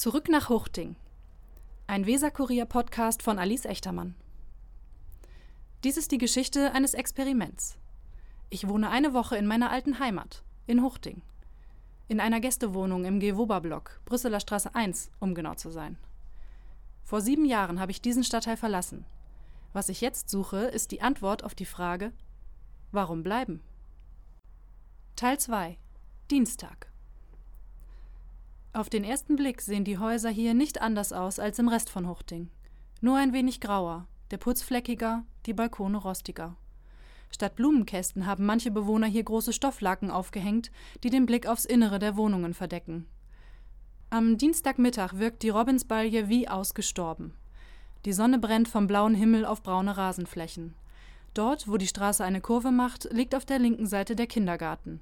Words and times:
Zurück 0.00 0.30
nach 0.30 0.48
Huchting. 0.48 0.96
Ein 1.86 2.06
Weserkurier-Podcast 2.06 3.22
von 3.22 3.38
Alice 3.38 3.66
Echtermann. 3.66 4.14
Dies 5.84 5.98
ist 5.98 6.10
die 6.10 6.16
Geschichte 6.16 6.72
eines 6.72 6.94
Experiments. 6.94 7.76
Ich 8.48 8.66
wohne 8.66 8.88
eine 8.88 9.12
Woche 9.12 9.36
in 9.36 9.46
meiner 9.46 9.70
alten 9.70 9.98
Heimat, 9.98 10.42
in 10.66 10.82
Huchting. 10.82 11.20
In 12.08 12.18
einer 12.18 12.40
Gästewohnung 12.40 13.04
im 13.04 13.20
Gewoba-Block, 13.20 14.00
Brüsseler 14.06 14.40
Straße 14.40 14.74
1, 14.74 15.10
um 15.20 15.34
genau 15.34 15.54
zu 15.54 15.68
sein. 15.68 15.98
Vor 17.04 17.20
sieben 17.20 17.44
Jahren 17.44 17.78
habe 17.78 17.92
ich 17.92 18.00
diesen 18.00 18.24
Stadtteil 18.24 18.56
verlassen. 18.56 19.04
Was 19.74 19.90
ich 19.90 20.00
jetzt 20.00 20.30
suche, 20.30 20.60
ist 20.60 20.92
die 20.92 21.02
Antwort 21.02 21.44
auf 21.44 21.54
die 21.54 21.66
Frage: 21.66 22.14
Warum 22.90 23.22
bleiben? 23.22 23.60
Teil 25.14 25.38
2 25.38 25.76
Dienstag 26.30 26.89
auf 28.72 28.88
den 28.88 29.04
ersten 29.04 29.36
Blick 29.36 29.60
sehen 29.60 29.84
die 29.84 29.98
Häuser 29.98 30.30
hier 30.30 30.54
nicht 30.54 30.80
anders 30.80 31.12
aus 31.12 31.38
als 31.38 31.58
im 31.58 31.68
Rest 31.68 31.90
von 31.90 32.08
Huchting. 32.08 32.50
Nur 33.00 33.16
ein 33.16 33.32
wenig 33.32 33.60
grauer, 33.60 34.06
der 34.30 34.38
Putz 34.38 34.62
fleckiger, 34.62 35.24
die 35.46 35.54
Balkone 35.54 35.98
rostiger. 35.98 36.56
Statt 37.32 37.56
Blumenkästen 37.56 38.26
haben 38.26 38.46
manche 38.46 38.70
Bewohner 38.70 39.06
hier 39.06 39.24
große 39.24 39.52
Stofflaken 39.52 40.10
aufgehängt, 40.10 40.70
die 41.02 41.10
den 41.10 41.26
Blick 41.26 41.46
aufs 41.46 41.64
Innere 41.64 41.98
der 41.98 42.16
Wohnungen 42.16 42.54
verdecken. 42.54 43.06
Am 44.10 44.38
Dienstagmittag 44.38 45.14
wirkt 45.14 45.42
die 45.42 45.50
Robinsbalje 45.50 46.28
wie 46.28 46.48
ausgestorben. 46.48 47.34
Die 48.04 48.12
Sonne 48.12 48.38
brennt 48.38 48.68
vom 48.68 48.86
blauen 48.86 49.14
Himmel 49.14 49.44
auf 49.44 49.62
braune 49.62 49.96
Rasenflächen. 49.96 50.74
Dort, 51.34 51.68
wo 51.68 51.76
die 51.76 51.86
Straße 51.86 52.24
eine 52.24 52.40
Kurve 52.40 52.72
macht, 52.72 53.08
liegt 53.12 53.34
auf 53.34 53.44
der 53.44 53.60
linken 53.60 53.86
Seite 53.86 54.16
der 54.16 54.26
Kindergarten. 54.26 55.00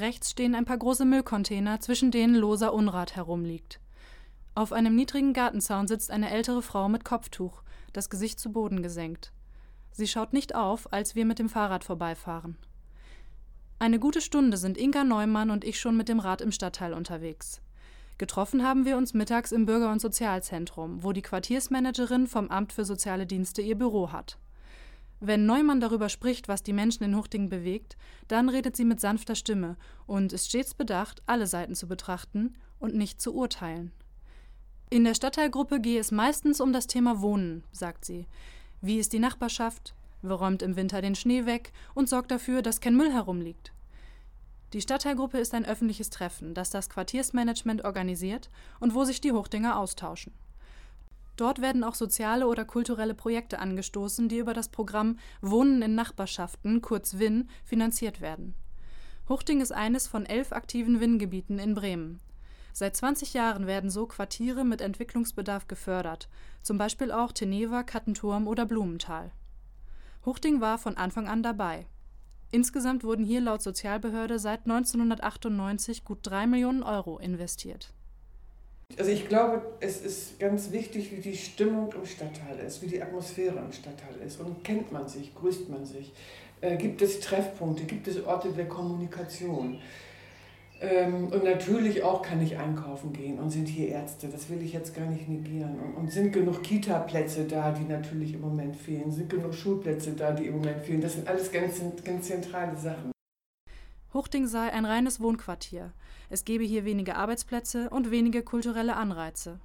Rechts 0.00 0.30
stehen 0.30 0.54
ein 0.54 0.64
paar 0.64 0.78
große 0.78 1.04
Müllcontainer, 1.04 1.80
zwischen 1.80 2.10
denen 2.10 2.34
loser 2.34 2.72
Unrat 2.72 3.16
herumliegt. 3.16 3.80
Auf 4.54 4.72
einem 4.72 4.94
niedrigen 4.94 5.32
Gartenzaun 5.32 5.88
sitzt 5.88 6.10
eine 6.10 6.30
ältere 6.30 6.62
Frau 6.62 6.88
mit 6.88 7.04
Kopftuch, 7.04 7.62
das 7.92 8.10
Gesicht 8.10 8.38
zu 8.38 8.52
Boden 8.52 8.82
gesenkt. 8.82 9.32
Sie 9.92 10.06
schaut 10.06 10.32
nicht 10.32 10.54
auf, 10.54 10.92
als 10.92 11.14
wir 11.14 11.24
mit 11.24 11.38
dem 11.38 11.48
Fahrrad 11.48 11.84
vorbeifahren. 11.84 12.56
Eine 13.80 13.98
gute 13.98 14.20
Stunde 14.20 14.56
sind 14.56 14.76
Inka 14.76 15.04
Neumann 15.04 15.50
und 15.50 15.64
ich 15.64 15.80
schon 15.80 15.96
mit 15.96 16.08
dem 16.08 16.20
Rad 16.20 16.40
im 16.40 16.52
Stadtteil 16.52 16.92
unterwegs. 16.92 17.60
Getroffen 18.18 18.64
haben 18.64 18.84
wir 18.84 18.96
uns 18.96 19.14
mittags 19.14 19.52
im 19.52 19.66
Bürger- 19.66 19.92
und 19.92 20.00
Sozialzentrum, 20.00 21.04
wo 21.04 21.12
die 21.12 21.22
Quartiersmanagerin 21.22 22.26
vom 22.26 22.50
Amt 22.50 22.72
für 22.72 22.84
soziale 22.84 23.26
Dienste 23.26 23.62
ihr 23.62 23.78
Büro 23.78 24.10
hat. 24.10 24.38
Wenn 25.20 25.46
Neumann 25.46 25.80
darüber 25.80 26.08
spricht, 26.08 26.46
was 26.46 26.62
die 26.62 26.72
Menschen 26.72 27.02
in 27.02 27.16
Huchting 27.16 27.48
bewegt, 27.48 27.96
dann 28.28 28.48
redet 28.48 28.76
sie 28.76 28.84
mit 28.84 29.00
sanfter 29.00 29.34
Stimme 29.34 29.76
und 30.06 30.32
ist 30.32 30.48
stets 30.48 30.74
bedacht, 30.74 31.22
alle 31.26 31.46
Seiten 31.46 31.74
zu 31.74 31.88
betrachten 31.88 32.54
und 32.78 32.94
nicht 32.94 33.20
zu 33.20 33.34
urteilen. 33.34 33.92
In 34.90 35.04
der 35.04 35.14
Stadtteilgruppe 35.14 35.80
gehe 35.80 36.00
es 36.00 36.12
meistens 36.12 36.60
um 36.60 36.72
das 36.72 36.86
Thema 36.86 37.20
Wohnen, 37.20 37.64
sagt 37.72 38.04
sie. 38.04 38.26
Wie 38.80 38.98
ist 38.98 39.12
die 39.12 39.18
Nachbarschaft? 39.18 39.94
Wer 40.22 40.36
räumt 40.36 40.62
im 40.62 40.76
Winter 40.76 41.02
den 41.02 41.14
Schnee 41.14 41.46
weg 41.46 41.72
und 41.94 42.08
sorgt 42.08 42.30
dafür, 42.30 42.62
dass 42.62 42.80
kein 42.80 42.96
Müll 42.96 43.12
herumliegt? 43.12 43.72
Die 44.72 44.80
Stadtteilgruppe 44.80 45.38
ist 45.38 45.54
ein 45.54 45.64
öffentliches 45.64 46.10
Treffen, 46.10 46.54
das 46.54 46.70
das 46.70 46.90
Quartiersmanagement 46.90 47.84
organisiert 47.84 48.50
und 48.80 48.94
wo 48.94 49.04
sich 49.04 49.20
die 49.20 49.32
Hochdinger 49.32 49.78
austauschen. 49.78 50.32
Dort 51.38 51.62
werden 51.62 51.84
auch 51.84 51.94
soziale 51.94 52.48
oder 52.48 52.64
kulturelle 52.64 53.14
Projekte 53.14 53.60
angestoßen, 53.60 54.28
die 54.28 54.38
über 54.38 54.54
das 54.54 54.70
Programm 54.70 55.18
Wohnen 55.40 55.80
in 55.82 55.94
Nachbarschaften, 55.94 56.82
kurz 56.82 57.18
WIN, 57.18 57.48
finanziert 57.64 58.20
werden. 58.20 58.56
Huchting 59.28 59.60
ist 59.60 59.70
eines 59.70 60.08
von 60.08 60.26
elf 60.26 60.50
aktiven 60.50 61.00
WIN-Gebieten 61.00 61.60
in 61.60 61.74
Bremen. 61.76 62.18
Seit 62.72 62.96
20 62.96 63.34
Jahren 63.34 63.68
werden 63.68 63.88
so 63.88 64.06
Quartiere 64.06 64.64
mit 64.64 64.80
Entwicklungsbedarf 64.80 65.68
gefördert, 65.68 66.28
zum 66.62 66.76
Beispiel 66.76 67.12
auch 67.12 67.30
Teneva, 67.30 67.84
Kattenturm 67.84 68.48
oder 68.48 68.66
Blumenthal. 68.66 69.30
Huchting 70.26 70.60
war 70.60 70.76
von 70.76 70.96
Anfang 70.96 71.28
an 71.28 71.44
dabei. 71.44 71.86
Insgesamt 72.50 73.04
wurden 73.04 73.24
hier 73.24 73.42
laut 73.42 73.62
Sozialbehörde 73.62 74.40
seit 74.40 74.62
1998 74.62 76.04
gut 76.04 76.18
drei 76.22 76.48
Millionen 76.48 76.82
Euro 76.82 77.18
investiert. 77.18 77.94
Also 78.96 79.10
ich 79.10 79.28
glaube, 79.28 79.62
es 79.80 80.00
ist 80.00 80.40
ganz 80.40 80.72
wichtig, 80.72 81.12
wie 81.12 81.20
die 81.20 81.36
Stimmung 81.36 81.92
im 81.92 82.06
Stadtteil 82.06 82.58
ist, 82.66 82.82
wie 82.82 82.86
die 82.86 83.02
Atmosphäre 83.02 83.58
im 83.58 83.72
Stadtteil 83.72 84.16
ist. 84.26 84.40
Und 84.40 84.64
kennt 84.64 84.90
man 84.90 85.08
sich, 85.08 85.34
grüßt 85.34 85.68
man 85.68 85.84
sich? 85.84 86.12
Äh, 86.60 86.76
gibt 86.76 87.02
es 87.02 87.20
Treffpunkte, 87.20 87.84
gibt 87.84 88.08
es 88.08 88.24
Orte 88.24 88.50
der 88.50 88.66
Kommunikation? 88.66 89.78
Ähm, 90.80 91.28
und 91.30 91.44
natürlich 91.44 92.02
auch 92.02 92.22
kann 92.22 92.42
ich 92.42 92.56
einkaufen 92.56 93.12
gehen 93.12 93.38
und 93.38 93.50
sind 93.50 93.66
hier 93.66 93.88
Ärzte, 93.88 94.28
das 94.28 94.48
will 94.48 94.62
ich 94.62 94.72
jetzt 94.72 94.96
gar 94.96 95.06
nicht 95.06 95.28
negieren. 95.28 95.78
Und, 95.78 95.94
und 95.94 96.12
sind 96.12 96.32
genug 96.32 96.62
Kita-Plätze 96.62 97.44
da, 97.44 97.72
die 97.72 97.84
natürlich 97.84 98.34
im 98.34 98.40
Moment 98.40 98.74
fehlen? 98.74 99.12
Sind 99.12 99.28
genug 99.28 99.54
Schulplätze 99.54 100.12
da, 100.12 100.32
die 100.32 100.46
im 100.46 100.56
Moment 100.56 100.80
fehlen? 100.80 101.00
Das 101.00 101.12
sind 101.12 101.28
alles 101.28 101.52
ganz, 101.52 101.80
ganz 102.04 102.26
zentrale 102.26 102.76
Sachen. 102.76 103.12
Huchting 104.14 104.46
sei 104.46 104.72
ein 104.72 104.86
reines 104.86 105.20
Wohnquartier. 105.20 105.92
Es 106.30 106.44
gebe 106.44 106.64
hier 106.64 106.84
wenige 106.86 107.16
Arbeitsplätze 107.16 107.90
und 107.90 108.10
wenige 108.10 108.42
kulturelle 108.42 108.96
Anreize. 108.96 109.58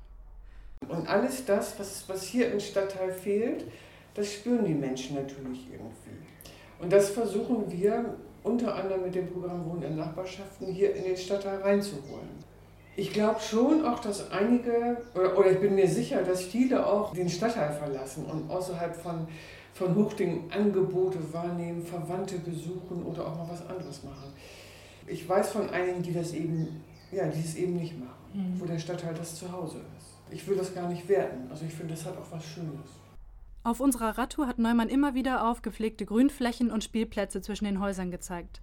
Und 0.89 1.07
alles 1.07 1.45
das, 1.45 1.79
was, 1.79 2.07
was 2.09 2.23
hier 2.23 2.51
im 2.51 2.59
Stadtteil 2.59 3.13
fehlt, 3.13 3.65
das 4.15 4.33
spüren 4.33 4.65
die 4.65 4.73
Menschen 4.73 5.15
natürlich 5.15 5.69
irgendwie. 5.71 6.17
Und 6.79 6.91
das 6.91 7.09
versuchen 7.11 7.71
wir 7.71 8.15
unter 8.43 8.75
anderem 8.75 9.03
mit 9.03 9.15
dem 9.15 9.31
Programm 9.31 9.65
Wohnen 9.65 9.83
in 9.83 9.95
Nachbarschaften 9.95 10.67
hier 10.67 10.93
in 10.93 11.03
den 11.03 11.17
Stadtteil 11.17 11.61
reinzuholen. 11.61 12.43
Ich 12.95 13.11
glaube 13.11 13.39
schon 13.39 13.85
auch, 13.85 13.99
dass 13.99 14.31
einige, 14.31 14.97
oder, 15.15 15.37
oder 15.37 15.51
ich 15.51 15.59
bin 15.59 15.75
mir 15.75 15.87
sicher, 15.87 16.21
dass 16.21 16.43
viele 16.43 16.85
auch 16.85 17.13
den 17.13 17.29
Stadtteil 17.29 17.73
verlassen 17.73 18.25
und 18.25 18.49
außerhalb 18.51 18.95
von 18.95 19.27
von 19.73 19.95
Huchting 19.95 20.51
Angebote 20.51 21.17
wahrnehmen, 21.33 21.83
Verwandte 21.83 22.37
besuchen 22.37 23.03
oder 23.03 23.25
auch 23.25 23.37
mal 23.37 23.47
was 23.49 23.67
anderes 23.67 24.03
machen. 24.03 24.31
Ich 25.07 25.27
weiß 25.27 25.49
von 25.49 25.69
einigen, 25.69 26.03
die 26.03 26.13
das 26.13 26.33
eben, 26.33 26.83
ja, 27.11 27.27
die 27.27 27.39
es 27.39 27.55
eben 27.55 27.75
nicht 27.75 27.99
machen, 27.99 28.13
mhm. 28.33 28.59
wo 28.59 28.65
der 28.65 28.79
Stadtteil 28.79 29.13
das 29.15 29.35
zu 29.35 29.51
Hause 29.51 29.79
ist. 29.97 30.07
Ich 30.31 30.47
will 30.47 30.55
das 30.55 30.73
gar 30.73 30.87
nicht 30.87 31.07
werten. 31.09 31.49
Also 31.49 31.65
ich 31.65 31.73
finde, 31.73 31.93
das 31.93 32.05
hat 32.05 32.17
auch 32.17 32.31
was 32.31 32.45
Schönes. 32.45 32.89
Auf 33.63 33.79
unserer 33.79 34.17
Radtour 34.17 34.47
hat 34.47 34.59
Neumann 34.59 34.89
immer 34.89 35.15
wieder 35.15 35.49
aufgepflegte 35.49 36.05
Grünflächen 36.05 36.69
und 36.69 36.83
Spielplätze 36.83 37.41
zwischen 37.41 37.65
den 37.65 37.79
Häusern 37.79 38.11
gezeigt. 38.11 38.61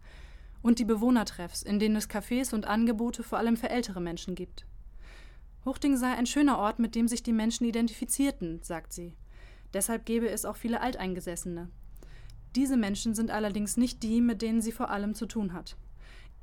Und 0.62 0.78
die 0.78 0.84
Bewohnertreffs, 0.84 1.62
in 1.62 1.78
denen 1.78 1.96
es 1.96 2.10
Cafés 2.10 2.54
und 2.54 2.66
Angebote 2.66 3.22
vor 3.22 3.38
allem 3.38 3.56
für 3.56 3.70
ältere 3.70 4.00
Menschen 4.00 4.34
gibt. 4.34 4.66
Huchting 5.64 5.96
sei 5.96 6.12
ein 6.12 6.26
schöner 6.26 6.58
Ort, 6.58 6.78
mit 6.78 6.94
dem 6.94 7.08
sich 7.08 7.22
die 7.22 7.32
Menschen 7.32 7.66
identifizierten, 7.66 8.62
sagt 8.62 8.92
sie. 8.92 9.14
Deshalb 9.72 10.06
gäbe 10.06 10.28
es 10.28 10.44
auch 10.44 10.56
viele 10.56 10.80
Alteingesessene. 10.80 11.68
Diese 12.56 12.76
Menschen 12.76 13.14
sind 13.14 13.30
allerdings 13.30 13.76
nicht 13.76 14.02
die, 14.02 14.20
mit 14.20 14.42
denen 14.42 14.60
sie 14.60 14.72
vor 14.72 14.90
allem 14.90 15.14
zu 15.14 15.26
tun 15.26 15.52
hat. 15.52 15.76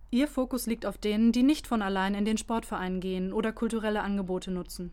Ihr 0.10 0.28
Fokus 0.28 0.68
liegt 0.68 0.86
auf 0.86 0.98
denen, 0.98 1.34
die 1.34 1.44
nicht 1.44 1.68
von 1.68 1.82
allein 1.82 2.16
in 2.16 2.24
den 2.24 2.38
Sportverein 2.38 3.02
gehen 3.02 3.34
oder 3.34 3.52
kulturelle 3.52 4.02
Angebote 4.02 4.52
nutzen. 4.52 4.92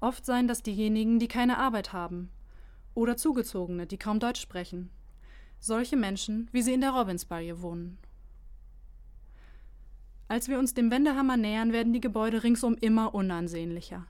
Oft 0.00 0.26
seien 0.26 0.48
das 0.48 0.62
diejenigen, 0.62 1.20
die 1.20 1.28
keine 1.28 1.58
Arbeit 1.58 1.92
haben. 1.92 2.30
Oder 2.94 3.16
Zugezogene, 3.16 3.86
die 3.86 3.96
kaum 3.96 4.18
Deutsch 4.18 4.40
sprechen. 4.40 4.90
Solche 5.60 5.96
Menschen, 5.96 6.48
wie 6.52 6.62
sie 6.62 6.74
in 6.74 6.80
der 6.80 6.90
Robinsbalje 6.90 7.62
wohnen. 7.62 7.98
Als 10.26 10.48
wir 10.48 10.58
uns 10.58 10.74
dem 10.74 10.90
Wendehammer 10.90 11.36
nähern, 11.36 11.72
werden 11.72 11.92
die 11.92 12.00
Gebäude 12.00 12.42
ringsum 12.42 12.76
immer 12.80 13.14
unansehnlicher. 13.14 14.06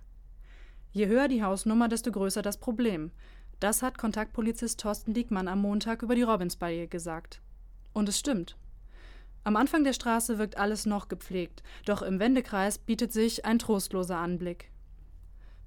Je 0.92 1.08
höher 1.08 1.26
die 1.26 1.42
Hausnummer, 1.42 1.88
desto 1.88 2.12
größer 2.12 2.41
das 2.41 2.58
Problem. 2.58 3.10
Das 3.58 3.82
hat 3.82 3.98
Kontaktpolizist 3.98 4.78
Thorsten 4.78 5.12
Diekmann 5.12 5.48
am 5.48 5.60
Montag 5.60 6.02
über 6.02 6.14
die 6.14 6.22
Robinsbarriere 6.22 6.86
gesagt. 6.86 7.41
Und 7.92 8.08
es 8.08 8.19
stimmt. 8.19 8.56
Am 9.42 9.56
Anfang 9.56 9.82
der 9.82 9.92
Straße 9.92 10.38
wirkt 10.38 10.56
alles 10.56 10.86
noch 10.86 11.08
gepflegt, 11.08 11.62
doch 11.84 12.00
im 12.00 12.20
Wendekreis 12.20 12.78
bietet 12.78 13.12
sich 13.12 13.44
ein 13.44 13.58
trostloser 13.58 14.16
Anblick. 14.16 14.70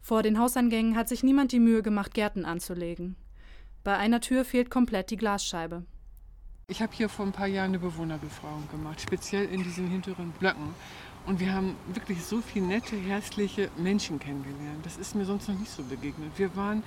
Vor 0.02 0.24
den 0.24 0.40
Hauseingängen 0.40 0.96
hat 0.96 1.10
sich 1.10 1.24
niemand 1.24 1.52
die 1.52 1.60
Mühe 1.60 1.84
gemacht, 1.84 2.14
Gärten 2.14 2.46
anzulegen. 2.46 3.18
Bei 3.84 3.98
einer 3.98 4.22
Tür 4.22 4.46
fehlt 4.46 4.70
komplett 4.70 5.12
die 5.12 5.18
Glasscheibe. 5.18 5.86
Ich 6.70 6.82
habe 6.82 6.92
hier 6.94 7.08
vor 7.08 7.26
ein 7.26 7.32
paar 7.32 7.48
Jahren 7.48 7.70
eine 7.70 7.80
Bewohnerbefragung 7.80 8.68
gemacht, 8.70 9.00
speziell 9.00 9.46
in 9.46 9.64
diesen 9.64 9.88
hinteren 9.88 10.32
Blöcken. 10.32 10.76
Und 11.26 11.40
wir 11.40 11.54
haben 11.54 11.78
wirklich 11.94 12.22
so 12.22 12.42
viele 12.42 12.66
nette, 12.66 12.98
herzliche 12.98 13.72
Menschen 13.78 14.20
kennengelernt. 14.20 14.86
Das 14.86 14.98
ist 14.98 15.16
mir 15.16 15.24
sonst 15.24 15.48
noch 15.48 15.58
nicht 15.58 15.72
so 15.72 15.82
begegnet. 15.82 16.30
Wir 16.36 16.54
waren 16.58 16.84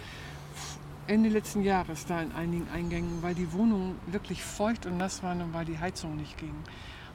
Ende 1.06 1.30
letzten 1.30 1.62
Jahres 1.62 2.04
da 2.04 2.20
in 2.20 2.30
einigen 2.32 2.68
Eingängen, 2.68 3.22
weil 3.22 3.34
die 3.34 3.50
Wohnungen 3.54 3.98
wirklich 4.08 4.42
feucht 4.42 4.84
und 4.84 4.98
nass 4.98 5.22
waren 5.22 5.40
und 5.40 5.54
weil 5.54 5.64
die 5.64 5.78
Heizung 5.78 6.14
nicht 6.14 6.36
ging. 6.36 6.54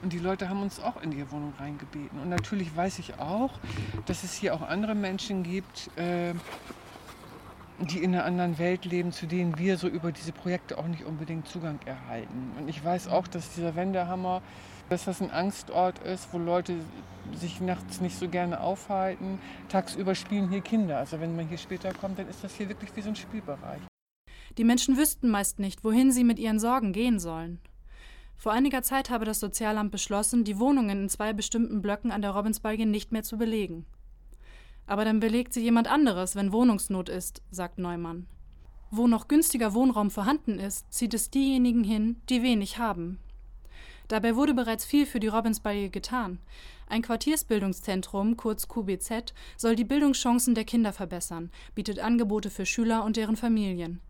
Und 0.01 0.12
die 0.12 0.17
Leute 0.17 0.50
haben 0.50 0.63
uns 0.63 0.79
auch 0.79 1.00
in 1.03 1.12
die 1.12 1.29
Wohnung 1.29 1.53
reingebeten. 1.59 2.19
Und 2.19 2.29
natürlich 2.29 2.75
weiß 2.75 2.97
ich 2.97 3.19
auch, 3.19 3.51
dass 4.07 4.23
es 4.23 4.33
hier 4.33 4.56
auch 4.56 4.63
andere 4.63 4.95
Menschen 4.95 5.44
gibt, 5.44 5.95
äh, 6.00 6.33
die 7.80 8.04
in 8.04 8.13
einer 8.13 8.24
anderen 8.24 8.57
Welt 8.57 8.86
leben, 8.86 9.12
zu 9.12 9.25
denen 9.25 9.57
wir 9.57 9.77
so 9.77 9.88
über 9.88 10.12
diese 10.12 10.31
Projekte 10.31 10.77
auch 10.77 10.88
nicht 10.88 11.04
unbedingt 11.04 11.48
Zugang 11.48 11.80
erhalten. 11.86 12.54
Und 12.60 12.69
ich 12.69 12.83
weiß 12.83 13.10
auch, 13.10 13.27
dass 13.27 13.54
dieser 13.54 13.75
Wendehammer 13.75 14.42
Dass 14.88 15.06
das 15.06 15.19
ein 15.19 15.31
Angstort 15.31 15.98
ist, 16.00 16.31
wo 16.31 16.38
Leute 16.38 16.75
sich 17.33 17.60
nachts 17.60 18.01
nicht 18.01 18.19
so 18.19 18.30
gerne 18.30 18.60
aufhalten. 18.60 19.39
Tagsüber 19.68 20.13
spielen 20.13 20.50
hier 20.50 20.62
Kinder. 20.62 21.00
Also 21.00 21.19
wenn 21.19 21.36
man 21.36 21.48
hier 21.48 21.57
später 21.57 21.92
kommt, 21.92 22.19
dann 22.19 22.30
ist 22.30 22.44
das 22.44 22.54
hier 22.56 22.69
wirklich 22.69 22.95
wie 22.95 23.01
so 23.01 23.10
ein 23.10 23.16
Spielbereich. 23.16 23.81
Die 24.57 24.63
Menschen 24.63 24.95
wüssten 24.95 25.30
meist 25.30 25.57
nicht, 25.60 25.83
wohin 25.83 26.12
sie 26.12 26.24
mit 26.24 26.38
ihren 26.38 26.60
Sorgen 26.60 26.94
gehen 26.94 27.19
sollen. 27.19 27.60
Vor 28.38 28.51
einiger 28.51 28.83
Zeit 28.83 29.10
habe 29.10 29.25
das 29.25 29.39
Sozialamt 29.39 29.92
beschlossen, 29.92 30.44
die 30.44 30.60
Wohnungen 30.60 31.04
in 31.04 31.10
zwei 31.10 31.33
bestimmten 31.33 31.81
Blöcken 31.81 32.12
an 32.12 32.22
der 32.22 32.31
Robinsbalge 32.31 32.86
nicht 32.86 33.12
mehr 33.12 33.24
zu 33.24 33.38
belegen. 33.38 33.86
Aber 34.88 35.06
dann 35.06 35.20
belegt 35.20 35.54
sie 35.54 35.62
jemand 35.62 35.88
anderes, 35.90 36.36
wenn 36.36 36.52
Wohnungsnot 36.52 37.10
ist, 37.10 37.42
sagt 37.52 37.80
Neumann. 37.80 38.28
Wo 38.92 39.08
noch 39.08 39.28
günstiger 39.28 39.74
Wohnraum 39.74 40.12
vorhanden 40.12 40.60
ist, 40.60 40.92
zieht 40.94 41.14
es 41.14 41.30
diejenigen 41.30 41.84
hin, 41.84 42.18
die 42.30 42.44
wenig 42.44 42.78
haben. 42.78 43.20
Dabei 44.08 44.36
wurde 44.36 44.54
bereits 44.54 44.86
viel 44.86 45.06
für 45.06 45.20
die 45.20 45.28
Robinsbalge 45.28 45.90
getan. 45.90 46.40
Ein 46.88 47.02
Quartiersbildungszentrum, 47.02 48.38
kurz 48.38 48.68
QBZ, 48.68 49.34
soll 49.58 49.76
die 49.76 49.84
Bildungschancen 49.84 50.54
der 50.54 50.66
Kinder 50.66 50.94
verbessern, 50.94 51.50
bietet 51.74 52.00
Angebote 52.00 52.52
für 52.52 52.68
Schüler 52.68 53.04
und 53.04 53.18
deren 53.18 53.36
Familien. 53.36 54.02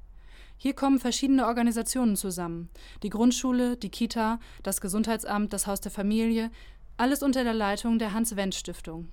Hier 0.57 0.73
kommen 0.73 0.99
verschiedene 0.99 1.47
Organisationen 1.47 2.15
zusammen. 2.15 2.69
Die 3.03 3.09
Grundschule, 3.09 3.77
die 3.77 3.89
Kita, 3.89 4.39
das 4.63 4.81
Gesundheitsamt, 4.81 5.53
das 5.53 5.67
Haus 5.67 5.81
der 5.81 5.91
Familie, 5.91 6.51
alles 6.97 7.23
unter 7.23 7.43
der 7.43 7.53
Leitung 7.53 7.99
der 7.99 8.13
Hans-Wendt-Stiftung. 8.13 9.09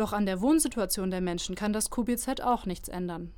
Doch 0.00 0.14
an 0.14 0.24
der 0.24 0.40
Wohnsituation 0.40 1.10
der 1.10 1.20
Menschen 1.20 1.56
kann 1.56 1.74
das 1.74 1.90
QBZ 1.90 2.40
auch 2.40 2.64
nichts 2.64 2.88
ändern. 2.88 3.32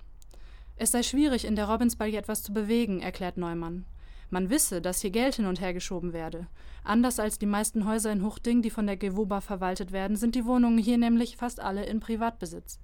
Es 0.77 0.93
sei 0.93 1.03
schwierig, 1.03 1.45
in 1.45 1.57
der 1.57 1.69
Robinsbalge 1.69 2.17
etwas 2.17 2.45
zu 2.45 2.53
bewegen, 2.53 3.01
erklärt 3.01 3.37
Neumann. 3.37 3.85
Man 4.31 4.49
wisse, 4.49 4.81
dass 4.81 5.01
hier 5.01 5.11
Geld 5.11 5.35
hin 5.35 5.47
und 5.47 5.61
her 5.61 5.75
geschoben 5.75 6.13
werde. 6.13 6.47
Anders 6.85 7.19
als 7.19 7.41
die 7.41 7.47
meisten 7.47 7.85
Häuser 7.85 8.13
in 8.13 8.23
Huchting, 8.23 8.63
die 8.63 8.71
von 8.71 8.87
der 8.87 8.97
Gewoba 8.97 9.41
verwaltet 9.41 9.91
werden, 9.91 10.17
sind 10.17 10.37
die 10.37 10.45
Wohnungen 10.45 10.79
hier 10.79 10.99
nämlich 10.99 11.37
fast 11.37 11.59
alle 11.59 11.85
in 11.85 11.99
Privatbesitz. 11.99 12.79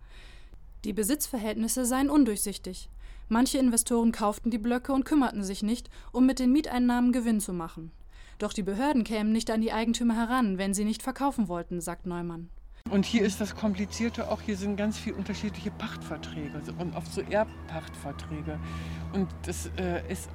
Die 0.83 0.93
Besitzverhältnisse 0.93 1.87
seien 1.87 2.11
undurchsichtig. 2.11 2.91
Manche 3.29 3.59
Investoren 3.59 4.11
kauften 4.11 4.51
die 4.51 4.59
Blöcke 4.59 4.93
und 4.93 5.05
kümmerten 5.05 5.45
sich 5.45 5.63
nicht, 5.63 5.89
um 6.11 6.27
mit 6.27 6.41
den 6.41 6.51
Mieteinnahmen 6.51 7.13
Gewinn 7.13 7.39
zu 7.39 7.53
machen. 7.53 7.93
Doch 8.41 8.53
die 8.53 8.65
Behörden 8.65 9.05
kämen 9.05 9.31
nicht 9.31 9.53
an 9.53 9.61
die 9.61 9.73
Eigentümer 9.73 10.17
heran, 10.17 10.59
wenn 10.59 10.75
sie 10.75 10.85
nicht 10.85 11.05
verkaufen 11.05 11.47
wollten, 11.47 11.81
sagt 11.81 12.07
Neumann. 12.07 12.51
Und 12.91 13.05
hier 13.05 13.23
ist 13.23 13.41
das 13.41 13.55
Komplizierte 13.55 14.31
auch, 14.31 14.41
hier 14.41 14.57
sind 14.57 14.77
ganz 14.77 14.99
viele 14.99 15.17
unterschiedliche 15.17 15.71
Pachtverträge 15.71 16.61
und 16.79 16.97
oft 16.97 17.13
so 17.13 17.21
Erbpachtverträge. 17.21 18.59
Und 19.13 19.29
das 19.43 19.71
äh, 19.79 20.03
ist, 20.11 20.31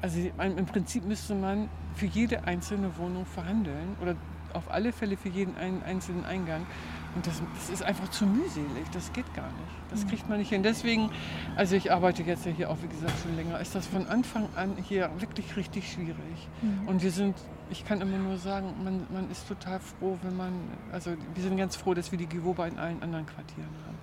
also 0.00 0.18
im 0.38 0.66
Prinzip 0.66 1.04
müsste 1.04 1.34
man 1.34 1.68
für 1.94 2.06
jede 2.06 2.44
einzelne 2.44 2.96
Wohnung 2.96 3.26
verhandeln 3.26 3.96
oder 4.00 4.16
auf 4.54 4.70
alle 4.70 4.92
Fälle 4.92 5.16
für 5.16 5.28
jeden 5.28 5.56
einen 5.56 5.82
einzelnen 5.82 6.24
Eingang. 6.24 6.66
Und 7.14 7.26
das, 7.26 7.42
das, 7.54 7.70
ist 7.70 7.82
einfach 7.82 8.08
zu 8.10 8.26
mühselig, 8.26 8.86
das 8.92 9.12
geht 9.12 9.32
gar 9.34 9.46
nicht. 9.46 9.90
Das 9.90 10.04
mhm. 10.04 10.08
kriegt 10.08 10.28
man 10.28 10.38
nicht 10.38 10.50
hin. 10.50 10.62
Deswegen, 10.62 11.10
also 11.56 11.74
ich 11.74 11.90
arbeite 11.90 12.22
jetzt 12.22 12.46
ja 12.46 12.52
hier 12.52 12.70
auch, 12.70 12.76
wie 12.82 12.88
gesagt, 12.88 13.14
schon 13.22 13.34
länger, 13.34 13.58
ist 13.60 13.74
das 13.74 13.86
von 13.86 14.06
Anfang 14.06 14.48
an 14.56 14.76
hier 14.76 15.10
wirklich 15.18 15.56
richtig 15.56 15.90
schwierig. 15.90 16.48
Mhm. 16.62 16.86
Und 16.86 17.02
wir 17.02 17.10
sind, 17.10 17.36
ich 17.70 17.84
kann 17.84 18.00
immer 18.00 18.18
nur 18.18 18.36
sagen, 18.36 18.74
man, 18.84 19.06
man 19.12 19.30
ist 19.30 19.48
total 19.48 19.80
froh, 19.80 20.18
wenn 20.22 20.36
man, 20.36 20.52
also 20.92 21.12
wir 21.34 21.42
sind 21.42 21.56
ganz 21.56 21.76
froh, 21.76 21.94
dass 21.94 22.12
wir 22.12 22.18
die 22.18 22.28
Gewoba 22.28 22.66
in 22.66 22.78
allen 22.78 23.02
anderen 23.02 23.26
Quartieren 23.26 23.70
haben. 23.86 23.98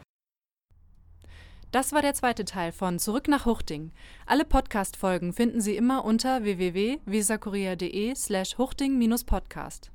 Das 1.75 1.91
war 1.91 2.01
der 2.01 2.13
zweite 2.13 2.45
Teil 2.45 2.71
von 2.71 2.99
Zurück 2.99 3.27
nach 3.27 3.45
Huchting. 3.45 3.91
Alle 4.25 4.45
Podcast-Folgen 4.45 5.33
finden 5.33 5.59
Sie 5.59 5.75
immer 5.75 6.05
unter 6.05 6.43
www.visakurier.de 6.43 8.15
slash 8.15 8.57
huchting-podcast. 8.57 9.91